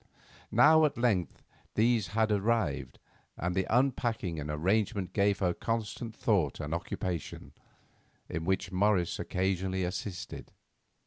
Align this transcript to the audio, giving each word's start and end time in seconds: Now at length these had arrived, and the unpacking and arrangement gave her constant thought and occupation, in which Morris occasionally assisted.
Now 0.51 0.83
at 0.85 0.97
length 0.97 1.43
these 1.75 2.07
had 2.07 2.31
arrived, 2.31 2.97
and 3.37 3.53
the 3.53 3.67
unpacking 3.69 4.39
and 4.39 4.49
arrangement 4.49 5.13
gave 5.13 5.37
her 5.37 5.53
constant 5.53 6.15
thought 6.15 6.59
and 6.59 6.73
occupation, 6.73 7.51
in 8.27 8.43
which 8.43 8.71
Morris 8.71 9.19
occasionally 9.19 9.83
assisted. 9.83 10.49